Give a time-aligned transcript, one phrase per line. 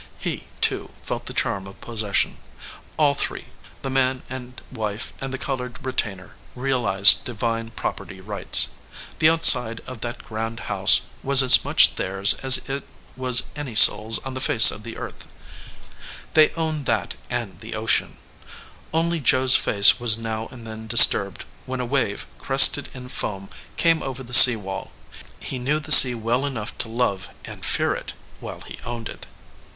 [0.17, 2.37] He, too, felt the charm of possession.
[2.97, 3.45] All three,
[3.83, 8.69] the man and wife and the colored re tainer, realized divine property rights.
[9.19, 12.83] The out side of that grand house was as much theirs as it
[13.15, 15.27] was any soul s on the face of the earth.
[16.33, 18.17] They owned that and the ocean.
[18.91, 23.23] Only Joe s face was now and then disturbed when a wave, crested in 146
[23.23, 23.27] THE
[23.87, 24.91] OUTSIDE OF THE HOUSE foam, came over the sea wall.
[25.39, 29.27] He knew the sea well enough to love and fear it, while he owned it.